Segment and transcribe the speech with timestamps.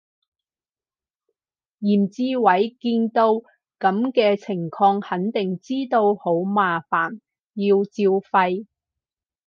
[1.77, 3.33] 袁志偉見到
[3.77, 7.19] 噉嘅情況肯定知道好麻煩，
[7.53, 8.65] 要照肺